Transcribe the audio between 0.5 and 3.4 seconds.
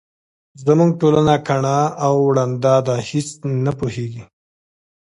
زموږ ټولنه کڼه او ړنده ده هیس